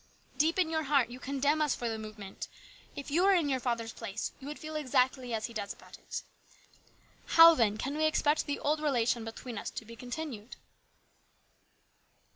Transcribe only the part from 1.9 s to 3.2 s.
movement. If